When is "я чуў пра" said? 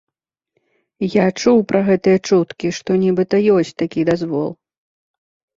1.15-1.81